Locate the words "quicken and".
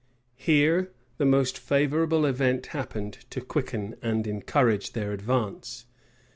3.39-4.25